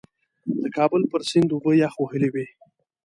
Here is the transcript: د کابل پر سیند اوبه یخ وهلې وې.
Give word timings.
د 0.61 0.63
کابل 0.77 1.01
پر 1.11 1.21
سیند 1.29 1.49
اوبه 1.53 1.71
یخ 1.83 1.93
وهلې 1.99 2.29
وې. 2.33 2.45